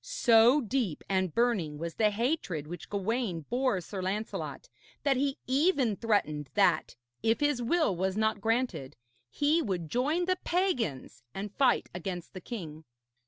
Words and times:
So 0.03 0.61
deep 0.61 1.03
and 1.07 1.31
burning 1.31 1.77
was 1.77 1.93
the 1.93 2.09
hatred 2.09 2.65
which 2.65 2.89
Gawaine 2.89 3.41
bore 3.41 3.79
Sir 3.81 4.01
Lancelot 4.01 4.67
that 5.03 5.15
he 5.15 5.37
even 5.45 5.95
threatened 5.95 6.49
that, 6.55 6.95
if 7.21 7.39
his 7.39 7.61
will 7.61 7.95
was 7.95 8.17
not 8.17 8.41
granted, 8.41 8.95
he 9.29 9.61
would 9.61 9.91
join 9.91 10.25
the 10.25 10.37
pagans 10.43 11.21
and 11.35 11.53
fight 11.53 11.87
against 11.93 12.33
the 12.33 12.41
king. 12.41 12.83